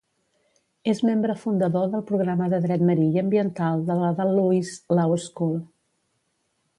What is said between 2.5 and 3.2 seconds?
de dret marí